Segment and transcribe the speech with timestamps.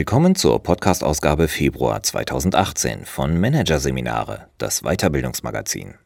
[0.00, 5.96] Willkommen zur Podcast-Ausgabe Februar 2018 von Managerseminare, das Weiterbildungsmagazin.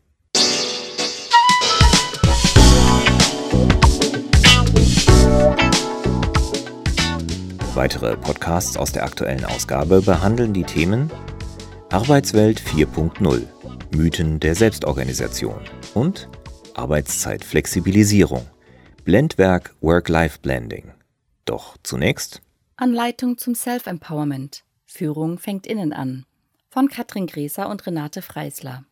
[7.75, 11.09] Weitere Podcasts aus der aktuellen Ausgabe behandeln die Themen
[11.91, 13.43] Arbeitswelt 4.0,
[13.95, 15.61] Mythen der Selbstorganisation
[15.95, 16.29] und
[16.75, 18.45] Arbeitszeitflexibilisierung,
[19.05, 20.91] Blendwerk Work-Life-Blending.
[21.45, 22.43] Doch zunächst
[22.77, 24.65] Anleitung zum Self-Empowerment.
[24.85, 26.27] Führung fängt innen an.
[26.71, 28.85] Von Katrin Gräser und Renate Freisler.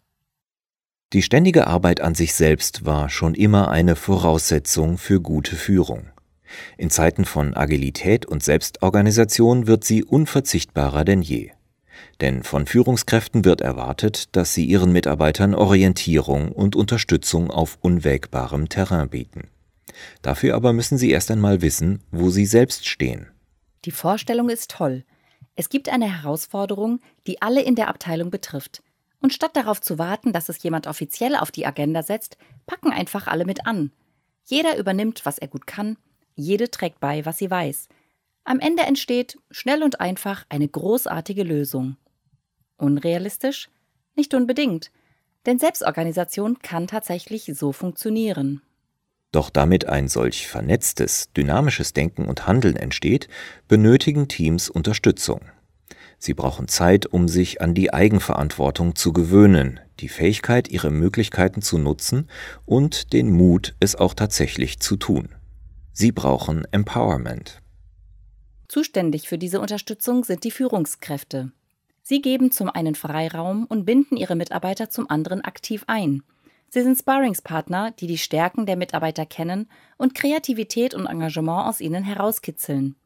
[1.13, 6.11] Die ständige Arbeit an sich selbst war schon immer eine Voraussetzung für gute Führung.
[6.79, 11.51] In Zeiten von Agilität und Selbstorganisation wird sie unverzichtbarer denn je.
[12.21, 19.09] Denn von Führungskräften wird erwartet, dass sie ihren Mitarbeitern Orientierung und Unterstützung auf unwägbarem Terrain
[19.09, 19.49] bieten.
[20.23, 23.27] Dafür aber müssen sie erst einmal wissen, wo sie selbst stehen.
[23.85, 25.05] Die Vorstellung ist toll.
[25.55, 28.83] Es gibt eine Herausforderung, die alle in der Abteilung betrifft.
[29.21, 33.27] Und statt darauf zu warten, dass es jemand offiziell auf die Agenda setzt, packen einfach
[33.27, 33.93] alle mit an.
[34.45, 35.97] Jeder übernimmt, was er gut kann,
[36.35, 37.89] jede trägt bei, was sie weiß.
[38.45, 41.97] Am Ende entsteht schnell und einfach eine großartige Lösung.
[42.77, 43.69] Unrealistisch?
[44.17, 44.91] Nicht unbedingt,
[45.47, 48.63] denn Selbstorganisation kann tatsächlich so funktionieren.
[49.33, 53.29] Doch damit ein solch vernetztes, dynamisches Denken und Handeln entsteht,
[53.67, 55.41] benötigen Teams Unterstützung.
[56.19, 61.79] Sie brauchen Zeit, um sich an die Eigenverantwortung zu gewöhnen, die Fähigkeit, ihre Möglichkeiten zu
[61.79, 62.29] nutzen
[62.65, 65.31] und den Mut, es auch tatsächlich zu tun.
[65.93, 67.61] Sie brauchen Empowerment.
[68.69, 71.51] Zuständig für diese Unterstützung sind die Führungskräfte.
[72.03, 76.23] Sie geben zum einen Freiraum und binden ihre Mitarbeiter zum anderen aktiv ein.
[76.75, 82.03] Sie sind Sparringspartner, die die Stärken der Mitarbeiter kennen und Kreativität und Engagement aus ihnen
[82.03, 82.97] herauskitzeln.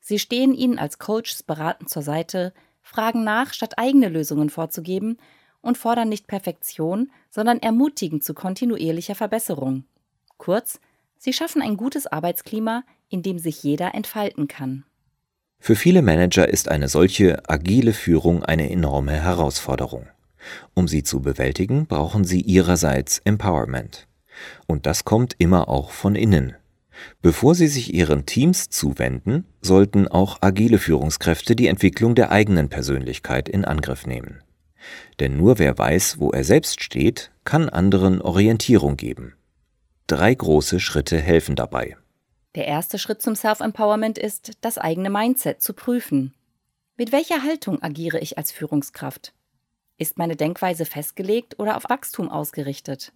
[0.00, 5.16] Sie stehen ihnen als Coaches beratend zur Seite, fragen nach, statt eigene Lösungen vorzugeben
[5.62, 9.84] und fordern nicht Perfektion, sondern ermutigen zu kontinuierlicher Verbesserung.
[10.36, 10.78] Kurz,
[11.16, 14.84] sie schaffen ein gutes Arbeitsklima, in dem sich jeder entfalten kann.
[15.58, 20.06] Für viele Manager ist eine solche agile Führung eine enorme Herausforderung.
[20.74, 24.06] Um sie zu bewältigen, brauchen sie ihrerseits Empowerment.
[24.66, 26.54] Und das kommt immer auch von innen.
[27.20, 33.48] Bevor sie sich ihren Teams zuwenden, sollten auch agile Führungskräfte die Entwicklung der eigenen Persönlichkeit
[33.48, 34.42] in Angriff nehmen.
[35.20, 39.34] Denn nur wer weiß, wo er selbst steht, kann anderen Orientierung geben.
[40.06, 41.96] Drei große Schritte helfen dabei.
[42.54, 46.32] Der erste Schritt zum Self-Empowerment ist, das eigene Mindset zu prüfen.
[46.96, 49.34] Mit welcher Haltung agiere ich als Führungskraft?
[49.98, 53.12] Ist meine Denkweise festgelegt oder auf Wachstum ausgerichtet?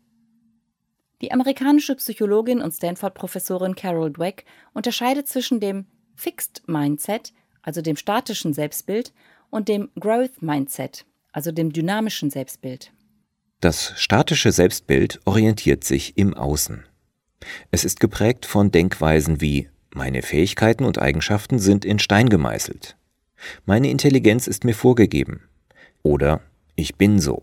[1.21, 8.55] Die amerikanische Psychologin und Stanford-Professorin Carol Dweck unterscheidet zwischen dem Fixed Mindset, also dem statischen
[8.55, 9.13] Selbstbild,
[9.51, 12.93] und dem Growth Mindset, also dem dynamischen Selbstbild.
[13.61, 16.87] Das statische Selbstbild orientiert sich im Außen.
[17.71, 22.97] Es ist geprägt von Denkweisen wie meine Fähigkeiten und Eigenschaften sind in Stein gemeißelt.
[23.67, 25.49] Meine Intelligenz ist mir vorgegeben.
[26.03, 26.43] Oder
[26.81, 27.43] ich bin so.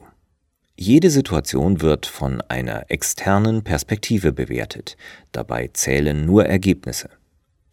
[0.76, 4.98] Jede Situation wird von einer externen Perspektive bewertet,
[5.32, 7.10] dabei zählen nur Ergebnisse.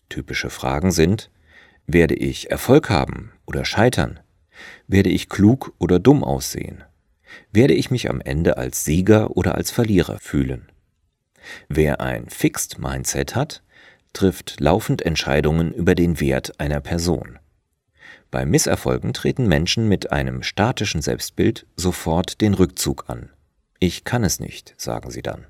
[0.09, 1.31] Typische Fragen sind
[1.87, 4.21] Werde ich Erfolg haben oder scheitern?
[4.87, 6.85] Werde ich klug oder dumm aussehen?
[7.51, 10.71] Werde ich mich am Ende als Sieger oder als Verlierer fühlen?
[11.69, 13.63] Wer ein Fixed Mindset hat,
[14.13, 17.39] trifft laufend Entscheidungen über den Wert einer Person.
[18.35, 23.31] Bei Misserfolgen treten Menschen mit einem statischen Selbstbild sofort den Rückzug an.
[23.79, 25.47] Ich kann es nicht, sagen sie dann.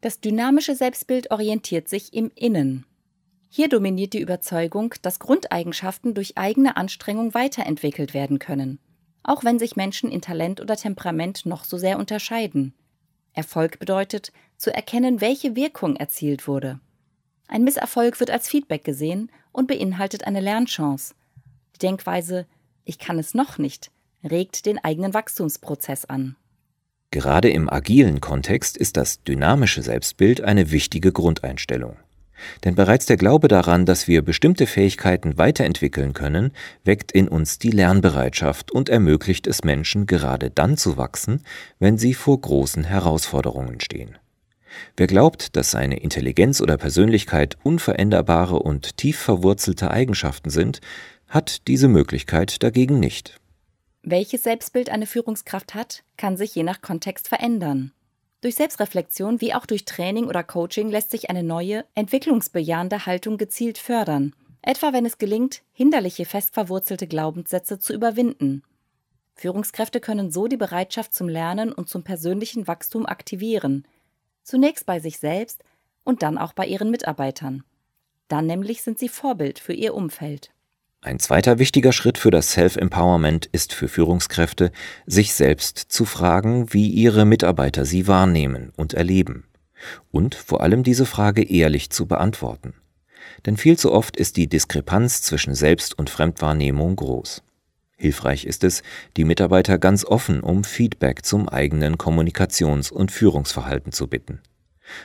[0.00, 2.86] Das dynamische Selbstbild orientiert sich im Innen.
[3.48, 8.78] Hier dominiert die Überzeugung, dass Grundeigenschaften durch eigene Anstrengung weiterentwickelt werden können,
[9.24, 12.74] auch wenn sich Menschen in Talent oder Temperament noch so sehr unterscheiden.
[13.32, 16.78] Erfolg bedeutet, zu erkennen, welche Wirkung erzielt wurde.
[17.48, 21.14] Ein Misserfolg wird als Feedback gesehen und beinhaltet eine Lernchance,
[21.78, 22.46] die Denkweise
[22.84, 23.90] ich kann es noch nicht
[24.28, 26.36] regt den eigenen Wachstumsprozess an.
[27.10, 31.96] Gerade im agilen Kontext ist das dynamische Selbstbild eine wichtige Grundeinstellung.
[32.64, 36.52] Denn bereits der Glaube daran, dass wir bestimmte Fähigkeiten weiterentwickeln können,
[36.84, 41.42] weckt in uns die Lernbereitschaft und ermöglicht es Menschen gerade dann zu wachsen,
[41.78, 44.16] wenn sie vor großen Herausforderungen stehen.
[44.96, 50.80] Wer glaubt, dass seine Intelligenz oder Persönlichkeit unveränderbare und tief verwurzelte Eigenschaften sind,
[51.28, 53.38] hat diese Möglichkeit dagegen nicht.
[54.02, 57.92] Welches Selbstbild eine Führungskraft hat, kann sich je nach Kontext verändern.
[58.40, 63.78] Durch Selbstreflexion wie auch durch Training oder Coaching lässt sich eine neue, entwicklungsbejahende Haltung gezielt
[63.78, 64.34] fördern.
[64.62, 68.62] etwa wenn es gelingt, hinderliche fest verwurzelte Glaubenssätze zu überwinden.
[69.34, 73.86] Führungskräfte können so die Bereitschaft zum Lernen und zum persönlichen Wachstum aktivieren,
[74.42, 75.62] zunächst bei sich selbst
[76.04, 77.62] und dann auch bei ihren Mitarbeitern.
[78.26, 80.50] Dann nämlich sind sie Vorbild für ihr Umfeld.
[81.00, 84.72] Ein zweiter wichtiger Schritt für das Self-Empowerment ist für Führungskräfte,
[85.06, 89.44] sich selbst zu fragen, wie ihre Mitarbeiter sie wahrnehmen und erleben.
[90.10, 92.74] Und vor allem diese Frage ehrlich zu beantworten.
[93.46, 97.44] Denn viel zu oft ist die Diskrepanz zwischen Selbst- und Fremdwahrnehmung groß.
[97.96, 98.82] Hilfreich ist es,
[99.16, 104.40] die Mitarbeiter ganz offen um Feedback zum eigenen Kommunikations- und Führungsverhalten zu bitten.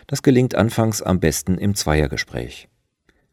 [0.07, 2.67] Das gelingt anfangs am besten im Zweiergespräch.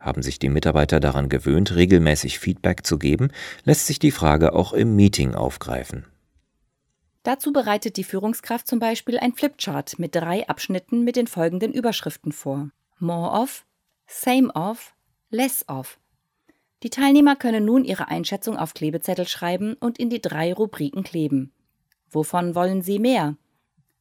[0.01, 3.29] Haben sich die Mitarbeiter daran gewöhnt, regelmäßig Feedback zu geben,
[3.65, 6.07] lässt sich die Frage auch im Meeting aufgreifen.
[7.23, 12.33] Dazu bereitet die Führungskraft zum Beispiel ein Flipchart mit drei Abschnitten mit den folgenden Überschriften
[12.33, 12.71] vor.
[12.99, 13.67] More of,
[14.07, 14.95] Same of,
[15.29, 15.99] Less of.
[16.83, 21.53] Die Teilnehmer können nun ihre Einschätzung auf Klebezettel schreiben und in die drei Rubriken kleben.
[22.09, 23.37] Wovon wollen Sie mehr?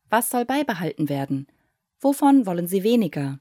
[0.09, 1.47] Was soll beibehalten werden?
[1.99, 3.39] Wovon wollen Sie weniger?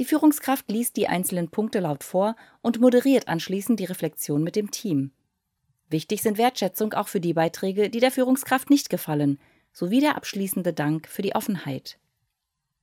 [0.00, 4.70] Die Führungskraft liest die einzelnen Punkte laut vor und moderiert anschließend die Reflexion mit dem
[4.70, 5.10] Team.
[5.90, 9.38] Wichtig sind Wertschätzung auch für die Beiträge, die der Führungskraft nicht gefallen,
[9.74, 11.98] sowie der abschließende Dank für die Offenheit.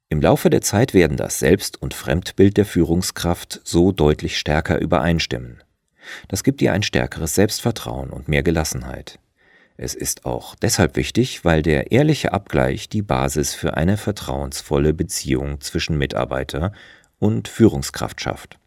[0.09, 5.63] Im Laufe der Zeit werden das Selbst- und Fremdbild der Führungskraft so deutlich stärker übereinstimmen.
[6.27, 9.17] Das gibt ihr ein stärkeres Selbstvertrauen und mehr Gelassenheit.
[9.79, 15.61] Es ist auch deshalb wichtig, weil der ehrliche Abgleich die Basis für eine vertrauensvolle Beziehung
[15.61, 16.73] zwischen Mitarbeiter
[17.19, 18.59] und Führungskraft schafft.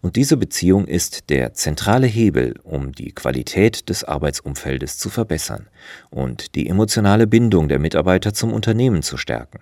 [0.00, 5.68] Und diese Beziehung ist der zentrale Hebel, um die Qualität des Arbeitsumfeldes zu verbessern
[6.10, 9.60] und die emotionale Bindung der Mitarbeiter zum Unternehmen zu stärken.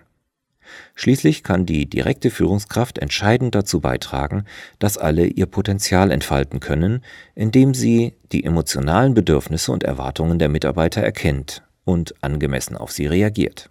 [0.95, 4.45] Schließlich kann die direkte Führungskraft entscheidend dazu beitragen,
[4.79, 7.03] dass alle ihr Potenzial entfalten können,
[7.35, 13.69] indem sie die emotionalen Bedürfnisse und Erwartungen der Mitarbeiter erkennt und angemessen auf sie reagiert.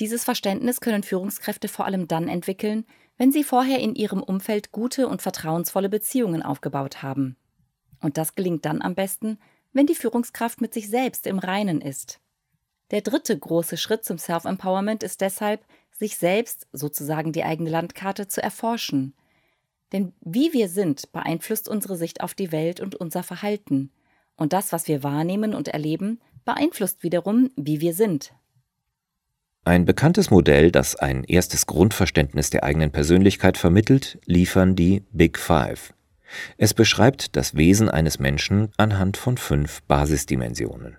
[0.00, 2.84] Dieses Verständnis können Führungskräfte vor allem dann entwickeln,
[3.22, 7.36] wenn sie vorher in ihrem Umfeld gute und vertrauensvolle Beziehungen aufgebaut haben.
[8.00, 9.38] Und das gelingt dann am besten,
[9.72, 12.18] wenn die Führungskraft mit sich selbst im Reinen ist.
[12.90, 18.42] Der dritte große Schritt zum Self-Empowerment ist deshalb, sich selbst, sozusagen die eigene Landkarte, zu
[18.42, 19.14] erforschen.
[19.92, 23.92] Denn wie wir sind, beeinflusst unsere Sicht auf die Welt und unser Verhalten.
[24.34, 28.32] Und das, was wir wahrnehmen und erleben, beeinflusst wiederum, wie wir sind.
[29.64, 35.94] Ein bekanntes Modell, das ein erstes Grundverständnis der eigenen Persönlichkeit vermittelt, liefern die Big Five.
[36.56, 40.96] Es beschreibt das Wesen eines Menschen anhand von fünf Basisdimensionen.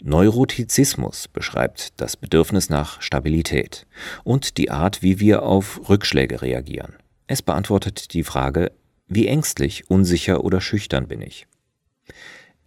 [0.00, 3.88] Neurotizismus beschreibt das Bedürfnis nach Stabilität
[4.22, 6.94] und die Art, wie wir auf Rückschläge reagieren.
[7.26, 8.70] Es beantwortet die Frage,
[9.08, 11.48] wie ängstlich, unsicher oder schüchtern bin ich.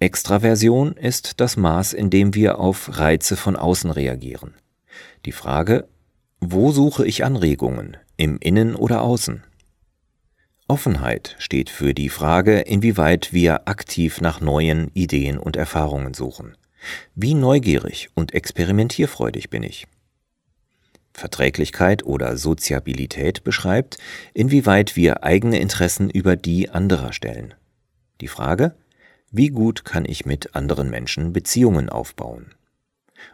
[0.01, 4.54] Extraversion ist das Maß, in dem wir auf Reize von außen reagieren.
[5.25, 5.90] Die Frage,
[6.40, 9.44] wo suche ich Anregungen, im Innen oder Außen?
[10.69, 16.56] Offenheit steht für die Frage, inwieweit wir aktiv nach neuen Ideen und Erfahrungen suchen.
[17.13, 19.86] Wie neugierig und experimentierfreudig bin ich?
[21.12, 23.98] Verträglichkeit oder Soziabilität beschreibt,
[24.34, 27.53] inwieweit wir eigene Interessen über die anderer stellen.
[28.22, 28.75] Die Frage,
[29.31, 32.53] wie gut kann ich mit anderen Menschen Beziehungen aufbauen?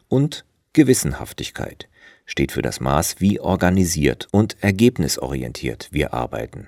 [0.07, 1.87] Und Gewissenhaftigkeit
[2.25, 6.67] steht für das Maß, wie organisiert und ergebnisorientiert wir arbeiten.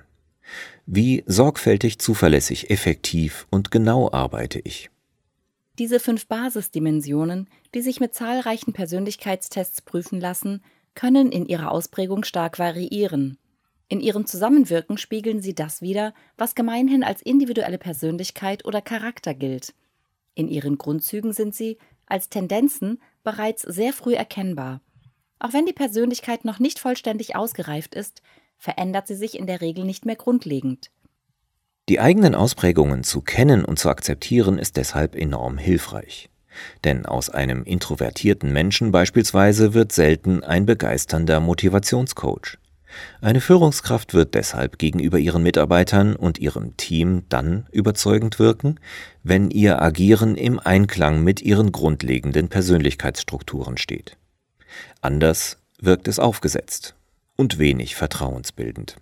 [0.86, 4.90] Wie sorgfältig, zuverlässig, effektiv und genau arbeite ich.
[5.78, 10.62] Diese fünf Basisdimensionen, die sich mit zahlreichen Persönlichkeitstests prüfen lassen,
[10.94, 13.38] können in ihrer Ausprägung stark variieren.
[13.88, 19.74] In ihrem Zusammenwirken spiegeln sie das wider, was gemeinhin als individuelle Persönlichkeit oder Charakter gilt.
[20.34, 24.82] In ihren Grundzügen sind sie, als Tendenzen, bereits sehr früh erkennbar.
[25.38, 28.22] Auch wenn die Persönlichkeit noch nicht vollständig ausgereift ist,
[28.58, 30.90] verändert sie sich in der Regel nicht mehr grundlegend.
[31.88, 36.28] Die eigenen Ausprägungen zu kennen und zu akzeptieren ist deshalb enorm hilfreich.
[36.84, 42.58] Denn aus einem introvertierten Menschen beispielsweise wird selten ein begeisternder Motivationscoach.
[43.20, 48.80] Eine Führungskraft wird deshalb gegenüber ihren Mitarbeitern und ihrem Team dann überzeugend wirken,
[49.22, 54.16] wenn ihr Agieren im Einklang mit ihren grundlegenden Persönlichkeitsstrukturen steht.
[55.00, 56.94] Anders wirkt es aufgesetzt
[57.36, 58.96] und wenig vertrauensbildend.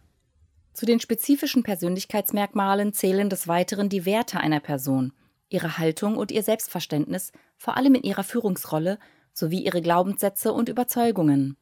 [0.73, 5.13] Zu den spezifischen Persönlichkeitsmerkmalen zählen des Weiteren die Werte einer Person,
[5.49, 8.99] ihre Haltung und ihr Selbstverständnis, vor allem in ihrer Führungsrolle,
[9.33, 11.57] sowie ihre Glaubenssätze und Überzeugungen.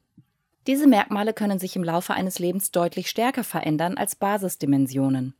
[0.67, 5.35] Diese Merkmale können sich im Laufe eines Lebens deutlich stärker verändern als Basisdimensionen.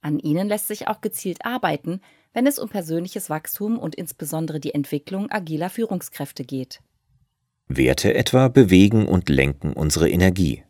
[0.00, 2.00] An ihnen lässt sich auch gezielt arbeiten,
[2.32, 6.80] wenn es um persönliches Wachstum und insbesondere die Entwicklung agiler Führungskräfte geht.
[7.68, 10.64] Werte etwa bewegen und lenken unsere Energie.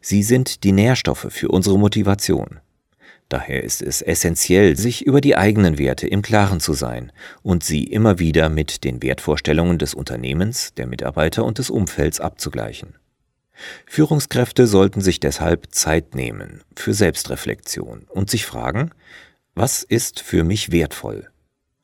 [0.00, 2.60] Sie sind die Nährstoffe für unsere Motivation.
[3.28, 7.12] Daher ist es essentiell, sich über die eigenen Werte im Klaren zu sein
[7.42, 12.94] und sie immer wieder mit den Wertvorstellungen des Unternehmens, der Mitarbeiter und des Umfelds abzugleichen.
[13.86, 18.90] Führungskräfte sollten sich deshalb Zeit nehmen für Selbstreflexion und sich fragen,
[19.54, 21.28] was ist für mich wertvoll?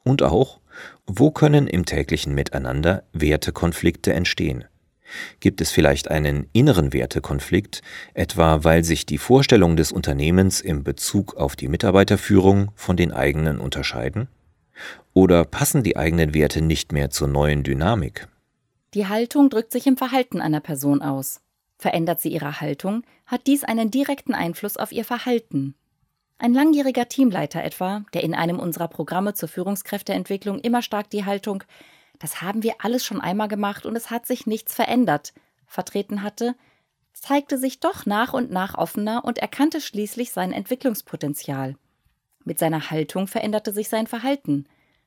[0.05, 0.61] Und auch,
[1.07, 4.65] wo können im täglichen Miteinander Wertekonflikte entstehen?
[5.41, 7.83] Gibt es vielleicht einen inneren Wertekonflikt,
[8.15, 13.59] etwa weil sich die Vorstellungen des Unternehmens im Bezug auf die Mitarbeiterführung von den eigenen
[13.59, 14.29] unterscheiden?
[15.13, 18.29] Oder passen die eigenen Werte nicht mehr zur neuen Dynamik?
[18.95, 21.41] Die Haltung drückt sich im Verhalten einer Person aus.
[21.85, 25.75] Verändert sie ihre Haltung, hat dies einen direkten Einfluss auf ihr Verhalten.
[26.39, 31.63] Ein langjähriger Teamleiter etwa, der in einem unserer Programme zur Führungskräfteentwicklung immer stark die Haltung
[32.19, 35.35] das haben wir alles schon einmal gemacht und es hat sich nichts verändert,
[35.67, 36.55] vertreten hatte,
[37.13, 41.77] zeigte sich doch nach und nach offener und erkannte schließlich sein Entwicklungspotenzial.
[42.45, 44.67] Mit seiner Haltung veränderte sich sein Verhalten.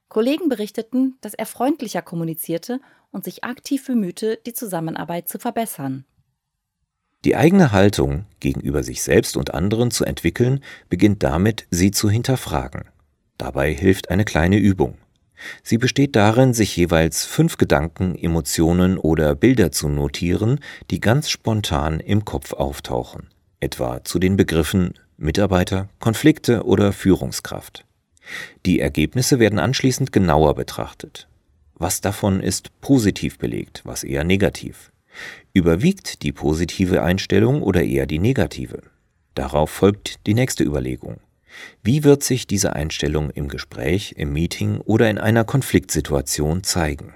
[0.10, 2.79] Kollegen berichteten, dass er freundlicher kommunizierte
[3.12, 6.05] und sich aktiv bemühte, die Zusammenarbeit zu verbessern.
[7.27, 12.86] Die eigene Haltung gegenüber sich selbst und anderen zu entwickeln, beginnt damit, sie zu hinterfragen.
[13.38, 14.98] Dabei hilft eine kleine Übung.
[15.62, 22.00] Sie besteht darin, sich jeweils fünf Gedanken, Emotionen oder Bilder zu notieren, die ganz spontan
[22.00, 23.27] im Kopf auftauchen,
[23.60, 27.84] etwa zu den Begriffen Mitarbeiter, Konflikte oder Führungskraft.
[28.65, 31.27] Die Ergebnisse werden anschließend genauer betrachtet.
[31.74, 34.93] Was davon ist positiv belegt, was eher negativ?
[35.53, 38.81] Überwiegt die positive Einstellung oder eher die negative?
[39.36, 41.19] Darauf folgt die nächste Überlegung.
[41.83, 47.13] Wie wird sich diese Einstellung im Gespräch, im Meeting oder in einer Konfliktsituation zeigen?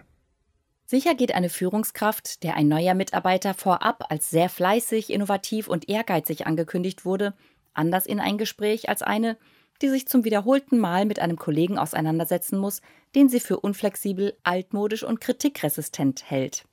[0.85, 6.47] Sicher geht eine Führungskraft, der ein neuer Mitarbeiter vorab als sehr fleißig, innovativ und ehrgeizig
[6.47, 7.33] angekündigt wurde,
[7.73, 9.37] anders in ein Gespräch als eine,
[9.81, 12.81] die sich zum wiederholten Mal mit einem Kollegen auseinandersetzen muss,
[13.15, 16.65] den sie für unflexibel, altmodisch und kritikresistent hält.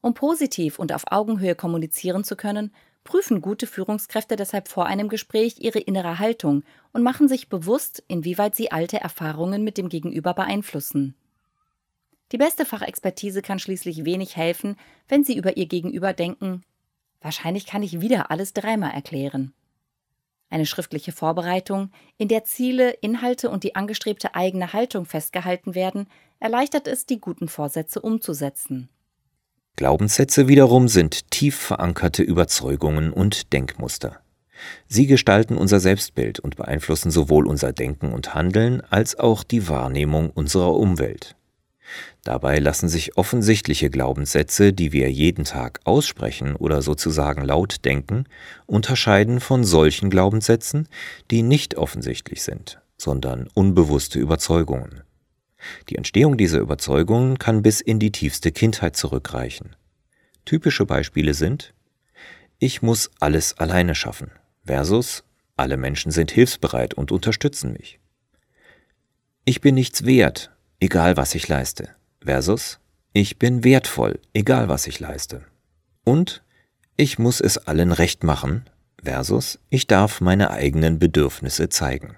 [0.00, 2.72] Um positiv und auf Augenhöhe kommunizieren zu können,
[3.04, 8.54] prüfen gute Führungskräfte deshalb vor einem Gespräch ihre innere Haltung und machen sich bewusst, inwieweit
[8.54, 11.14] sie alte Erfahrungen mit dem Gegenüber beeinflussen.
[12.32, 14.76] Die beste Fachexpertise kann schließlich wenig helfen,
[15.08, 16.62] wenn Sie über Ihr Gegenüber denken,
[17.20, 19.52] wahrscheinlich kann ich wieder alles dreimal erklären.
[20.48, 26.86] Eine schriftliche Vorbereitung, in der Ziele, Inhalte und die angestrebte eigene Haltung festgehalten werden, erleichtert
[26.86, 28.88] es, die guten Vorsätze umzusetzen.
[29.80, 34.20] Glaubenssätze wiederum sind tief verankerte Überzeugungen und Denkmuster.
[34.88, 40.28] Sie gestalten unser Selbstbild und beeinflussen sowohl unser Denken und Handeln als auch die Wahrnehmung
[40.28, 41.34] unserer Umwelt.
[42.24, 48.24] Dabei lassen sich offensichtliche Glaubenssätze, die wir jeden Tag aussprechen oder sozusagen laut denken,
[48.66, 50.88] unterscheiden von solchen Glaubenssätzen,
[51.30, 55.04] die nicht offensichtlich sind, sondern unbewusste Überzeugungen.
[55.88, 59.76] Die Entstehung dieser Überzeugungen kann bis in die tiefste Kindheit zurückreichen.
[60.44, 61.74] Typische Beispiele sind
[62.58, 64.30] Ich muss alles alleine schaffen
[64.64, 65.24] versus
[65.56, 68.00] Alle Menschen sind hilfsbereit und unterstützen mich.
[69.44, 71.90] Ich bin nichts wert, egal was ich leiste
[72.22, 72.78] versus
[73.12, 75.44] Ich bin wertvoll, egal was ich leiste.
[76.04, 76.42] Und
[76.96, 78.64] Ich muss es allen recht machen
[79.02, 82.16] versus Ich darf meine eigenen Bedürfnisse zeigen.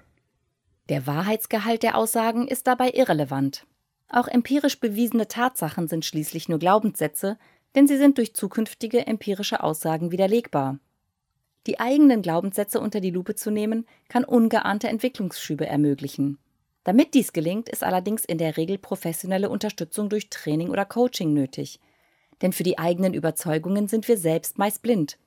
[0.89, 3.65] Der Wahrheitsgehalt der Aussagen ist dabei irrelevant.
[4.09, 7.37] Auch empirisch bewiesene Tatsachen sind schließlich nur Glaubenssätze,
[7.73, 10.79] denn sie sind durch zukünftige empirische Aussagen widerlegbar.
[11.65, 16.37] Die eigenen Glaubenssätze unter die Lupe zu nehmen, kann ungeahnte Entwicklungsschübe ermöglichen.
[16.83, 21.79] Damit dies gelingt, ist allerdings in der Regel professionelle Unterstützung durch Training oder Coaching nötig.
[22.41, 25.17] Denn für die eigenen Überzeugungen sind wir selbst meist blind.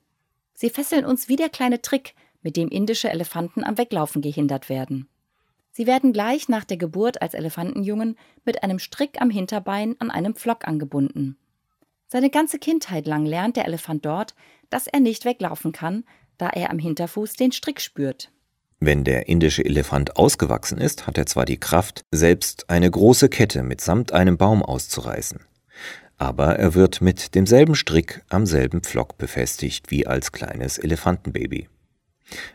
[0.52, 5.08] Sie fesseln uns wie der kleine Trick, mit dem indische Elefanten am Weglaufen gehindert werden.
[5.76, 8.16] Sie werden gleich nach der Geburt als Elefantenjungen
[8.46, 11.36] mit einem Strick am Hinterbein an einem Pflock angebunden.
[12.06, 14.34] Seine ganze Kindheit lang lernt der Elefant dort,
[14.70, 16.04] dass er nicht weglaufen kann,
[16.38, 18.32] da er am Hinterfuß den Strick spürt.
[18.80, 23.62] Wenn der indische Elefant ausgewachsen ist, hat er zwar die Kraft, selbst eine große Kette
[23.62, 25.40] mitsamt einem Baum auszureißen.
[26.16, 31.68] Aber er wird mit demselben Strick am selben Pflock befestigt wie als kleines Elefantenbaby.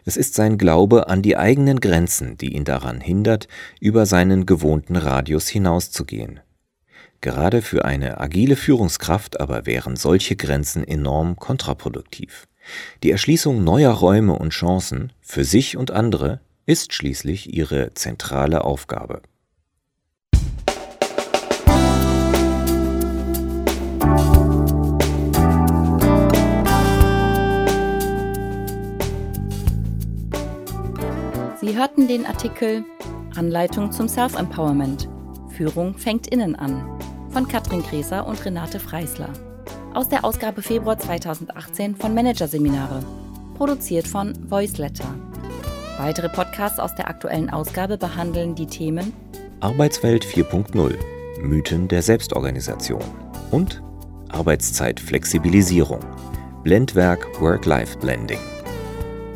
[0.06, 3.48] Es ist sein Glaube an die eigenen Grenzen, die ihn daran hindert,
[3.80, 6.40] über seinen gewohnten Radius hinauszugehen.
[7.22, 12.48] Gerade für eine agile Führungskraft aber wären solche Grenzen enorm kontraproduktiv.
[13.04, 19.22] Die Erschließung neuer Räume und Chancen für sich und andere ist schließlich ihre zentrale Aufgabe.
[31.72, 32.84] Sie hörten den Artikel
[33.38, 35.08] Anleitung zum Self-Empowerment.
[35.56, 36.84] Führung fängt innen an
[37.30, 39.30] von Katrin Gräser und Renate Freisler.
[39.94, 43.00] Aus der Ausgabe Februar 2018 von Managerseminare.
[43.56, 45.06] Produziert von Voiceletter.
[45.98, 49.14] Weitere Podcasts aus der aktuellen Ausgabe behandeln die Themen
[49.62, 50.98] Arbeitswelt 4.0
[51.42, 53.02] Mythen der Selbstorganisation
[53.52, 53.82] und
[54.28, 56.02] Arbeitszeitflexibilisierung
[56.64, 58.61] Blendwerk Work-Life-Blending.